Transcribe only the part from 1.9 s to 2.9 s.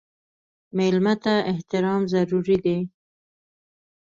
ضروري دی.